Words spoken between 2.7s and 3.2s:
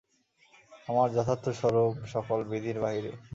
বাহিরে।